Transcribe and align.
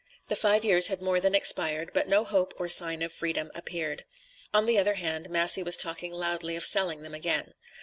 The 0.29 0.35
five 0.35 0.65
years 0.65 0.87
had 0.87 0.99
more 0.99 1.19
than 1.19 1.35
expired, 1.35 1.91
but 1.93 2.07
no 2.07 2.25
hope 2.25 2.55
or 2.57 2.67
sign 2.67 3.03
of 3.03 3.13
freedom 3.13 3.51
appeared. 3.53 4.03
On 4.51 4.65
the 4.65 4.79
other 4.79 4.95
hand, 4.95 5.29
Massey 5.29 5.61
was 5.61 5.77
talking 5.77 6.11
loudly 6.11 6.55
of 6.55 6.65
selling 6.65 7.03
them 7.03 7.13
again. 7.13 7.53